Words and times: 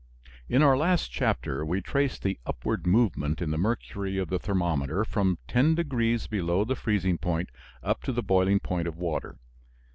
In 0.49 0.63
our 0.63 0.75
last 0.75 1.11
chapter 1.11 1.63
we 1.63 1.79
traced 1.79 2.23
the 2.23 2.39
upward 2.47 2.87
movement 2.87 3.39
in 3.39 3.51
the 3.51 3.57
mercury 3.59 4.17
of 4.17 4.29
the 4.29 4.39
thermometer 4.39 5.05
from 5.05 5.37
10 5.47 5.75
degrees 5.75 6.25
below 6.25 6.65
the 6.65 6.75
freezing 6.75 7.19
point 7.19 7.51
up 7.83 8.01
to 8.05 8.11
the 8.11 8.23
boiling 8.23 8.59
point 8.59 8.87
of 8.87 8.97
water. 8.97 9.37